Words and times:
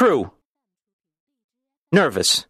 True. 0.00 0.30
Nervous. 1.92 2.46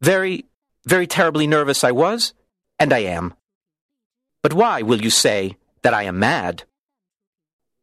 Very, 0.00 0.46
very 0.86 1.06
terribly 1.06 1.46
nervous 1.46 1.84
I 1.84 1.90
was, 1.90 2.32
and 2.78 2.94
I 2.94 3.00
am. 3.00 3.34
But 4.42 4.54
why, 4.54 4.80
will 4.80 5.02
you 5.02 5.10
say, 5.10 5.58
that 5.82 5.92
I 5.92 6.04
am 6.04 6.18
mad? 6.18 6.64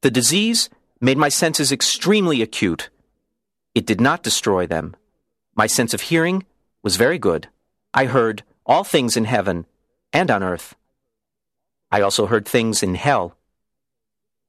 The 0.01 0.09
disease 0.09 0.71
made 0.99 1.19
my 1.19 1.29
senses 1.29 1.71
extremely 1.71 2.41
acute. 2.41 2.89
It 3.75 3.85
did 3.85 4.01
not 4.01 4.23
destroy 4.23 4.65
them. 4.65 4.95
My 5.53 5.67
sense 5.67 5.93
of 5.93 6.09
hearing 6.09 6.45
was 6.81 6.95
very 6.95 7.19
good. 7.19 7.49
I 7.93 8.05
heard 8.05 8.41
all 8.65 8.83
things 8.83 9.15
in 9.15 9.25
heaven 9.25 9.67
and 10.11 10.31
on 10.31 10.41
earth. 10.41 10.73
I 11.91 12.01
also 12.01 12.25
heard 12.25 12.47
things 12.47 12.81
in 12.81 12.95
hell. 12.95 13.37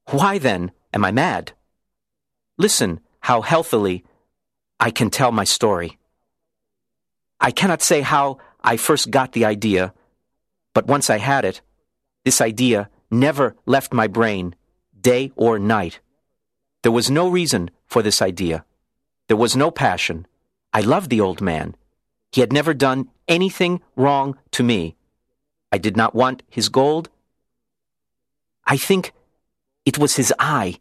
Why 0.06 0.38
then 0.38 0.72
am 0.94 1.04
I 1.04 1.10
mad? 1.10 1.52
Listen 2.56 3.00
how 3.26 3.40
healthily 3.40 4.04
I 4.78 4.92
can 4.92 5.10
tell 5.10 5.32
my 5.32 5.42
story. 5.42 5.98
I 7.40 7.50
cannot 7.50 7.82
say 7.82 8.02
how 8.02 8.38
I 8.62 8.76
first 8.76 9.10
got 9.10 9.32
the 9.32 9.44
idea, 9.44 9.92
but 10.74 10.86
once 10.86 11.10
I 11.10 11.18
had 11.18 11.44
it, 11.44 11.60
this 12.24 12.40
idea 12.40 12.88
never 13.10 13.56
left 13.66 13.92
my 13.92 14.06
brain, 14.06 14.54
day 15.00 15.32
or 15.34 15.58
night. 15.58 15.98
There 16.84 16.92
was 16.92 17.10
no 17.10 17.26
reason 17.28 17.70
for 17.88 18.00
this 18.00 18.22
idea. 18.22 18.64
There 19.26 19.42
was 19.44 19.56
no 19.56 19.72
passion. 19.72 20.26
I 20.72 20.82
loved 20.82 21.10
the 21.10 21.20
old 21.20 21.40
man. 21.40 21.74
He 22.30 22.42
had 22.42 22.52
never 22.52 22.74
done 22.74 23.08
anything 23.26 23.82
wrong 23.96 24.38
to 24.52 24.62
me. 24.62 24.94
I 25.72 25.78
did 25.78 25.96
not 25.96 26.14
want 26.14 26.44
his 26.48 26.68
gold. 26.68 27.08
I 28.64 28.76
think 28.76 29.12
it 29.84 29.98
was 29.98 30.14
his 30.14 30.32
eye. 30.38 30.76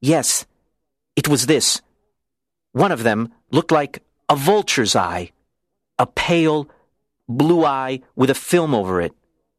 Yes, 0.00 0.46
it 1.18 1.26
was 1.26 1.46
this. 1.46 1.82
One 2.70 2.92
of 2.92 3.02
them 3.02 3.32
looked 3.50 3.72
like 3.72 4.04
a 4.28 4.36
vulture's 4.36 4.94
eye, 4.94 5.32
a 5.98 6.06
pale 6.06 6.70
blue 7.28 7.64
eye 7.64 8.02
with 8.14 8.30
a 8.30 8.36
film 8.36 8.72
over 8.72 9.00
it. 9.00 9.12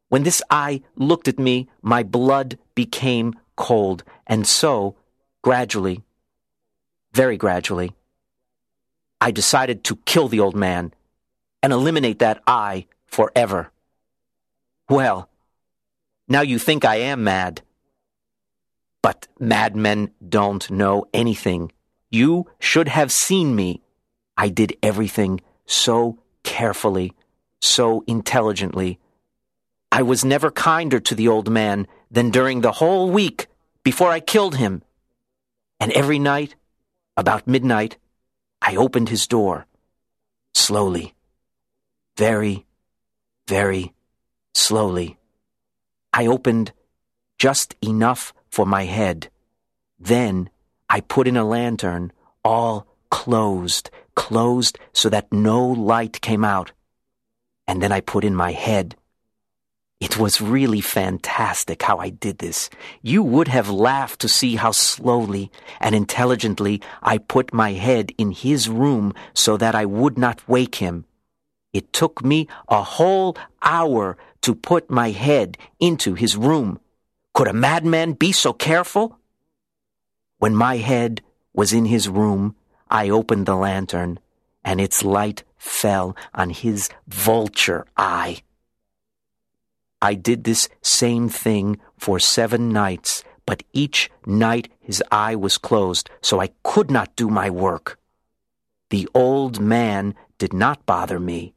When 0.08 0.24
this 0.24 0.42
eye 0.50 0.84
looked 0.96 1.28
at 1.28 1.38
me, 1.38 1.68
my 1.82 2.02
blood 2.02 2.58
became 2.76 3.36
cold, 3.58 4.06
and 4.26 4.48
so, 4.48 4.96
gradually, 5.42 6.02
very 7.12 7.36
gradually, 7.36 7.92
I 9.20 9.32
decided 9.32 9.84
to 9.84 9.98
kill 10.06 10.30
the 10.30 10.40
old 10.40 10.56
man 10.56 10.94
and 11.62 11.74
eliminate 11.74 12.20
that 12.20 12.42
eye 12.48 12.86
forever. 13.06 13.70
Well, 14.88 15.28
now 16.26 16.40
you 16.40 16.58
think 16.58 16.86
I 16.86 16.96
am 17.12 17.26
mad. 17.26 17.64
But 19.02 19.28
madmen 19.40 20.12
don't 20.28 20.70
know 20.70 21.06
anything. 21.14 21.72
You 22.12 22.48
should 22.60 22.88
have 22.88 23.12
seen 23.12 23.56
me. 23.56 23.82
I 24.38 24.50
did 24.50 24.78
everything 24.82 25.42
so 25.66 26.20
carefully, 26.44 27.14
so 27.62 28.04
intelligently. 28.08 29.00
I 29.92 30.02
was 30.02 30.26
never 30.26 30.52
kinder 30.52 31.00
to 31.00 31.16
the 31.16 31.28
old 31.28 31.50
man 31.50 31.88
than 32.12 32.30
during 32.30 32.62
the 32.62 32.74
whole 32.74 33.10
week 33.10 33.48
before 33.84 34.12
I 34.12 34.20
killed 34.20 34.56
him. 34.56 34.84
And 35.80 35.92
every 35.94 36.20
night, 36.20 36.56
about 37.16 37.48
midnight, 37.48 37.98
I 38.62 38.76
opened 38.76 39.10
his 39.10 39.28
door. 39.28 39.66
Slowly. 40.54 41.14
Very, 42.18 42.66
very 43.48 43.94
slowly. 44.54 45.18
I 46.14 46.28
opened 46.28 46.72
just 47.38 47.76
enough 47.82 48.34
for 48.50 48.66
my 48.66 48.86
head. 48.86 49.30
Then 50.00 50.50
I 50.90 51.02
put 51.02 51.28
in 51.28 51.38
a 51.38 51.44
lantern, 51.44 52.12
all 52.44 52.88
closed, 53.10 53.90
closed 54.16 54.78
so 54.94 55.10
that 55.10 55.32
no 55.32 55.66
light 55.66 56.22
came 56.22 56.44
out. 56.44 56.72
And 57.68 57.82
then 57.82 57.92
I 57.92 58.02
put 58.02 58.24
in 58.24 58.36
my 58.36 58.52
head. 58.52 58.96
It 60.00 60.18
was 60.18 60.40
really 60.40 60.80
fantastic 60.80 61.84
how 61.84 61.98
I 61.98 62.10
did 62.10 62.38
this. 62.38 62.70
You 63.02 63.22
would 63.22 63.50
have 63.50 63.70
laughed 63.70 64.22
to 64.22 64.30
see 64.30 64.56
how 64.56 64.72
slowly 64.72 65.52
and 65.82 65.94
intelligently 65.94 66.82
I 67.04 67.18
put 67.18 67.54
my 67.54 67.74
head 67.74 68.14
in 68.18 68.32
his 68.32 68.70
room 68.70 69.14
so 69.34 69.58
that 69.58 69.76
I 69.76 69.86
would 69.86 70.18
not 70.18 70.48
wake 70.48 70.76
him. 70.76 71.06
It 71.74 71.92
took 71.92 72.24
me 72.24 72.48
a 72.70 72.82
whole 72.82 73.36
hour 73.62 74.18
to 74.42 74.56
put 74.56 74.90
my 74.90 75.12
head 75.12 75.58
into 75.80 76.14
his 76.14 76.38
room. 76.38 76.80
Could 77.34 77.48
a 77.48 77.54
madman 77.54 78.14
be 78.14 78.32
so 78.32 78.54
careful? 78.54 79.18
When 80.38 80.56
my 80.56 80.78
head 80.78 81.22
was 81.54 81.74
in 81.74 81.86
his 81.86 82.08
room, 82.08 82.56
I 82.90 83.10
opened 83.10 83.46
the 83.46 83.56
lantern, 83.56 84.20
and 84.64 84.80
its 84.80 85.04
light 85.04 85.44
fell 85.58 86.16
on 86.34 86.50
his 86.50 86.90
vulture 87.08 87.86
eye. 87.98 88.42
I 90.02 90.14
did 90.14 90.44
this 90.44 90.70
same 90.82 91.28
thing 91.28 91.80
for 91.98 92.20
seven 92.20 92.70
nights, 92.70 93.24
but 93.46 93.64
each 93.74 94.10
night 94.26 94.72
his 94.80 95.04
eye 95.12 95.36
was 95.36 95.58
closed, 95.58 96.10
so 96.22 96.40
I 96.40 96.52
could 96.64 96.90
not 96.90 97.16
do 97.16 97.30
my 97.30 97.50
work. 97.50 98.00
The 98.90 99.10
old 99.14 99.60
man 99.60 100.16
did 100.38 100.54
not 100.54 100.86
bother 100.86 101.20
me. 101.20 101.54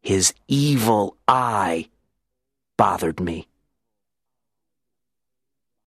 His 0.00 0.32
evil 0.48 1.16
eye 1.28 1.90
bothered 2.78 3.20
me. 3.20 3.49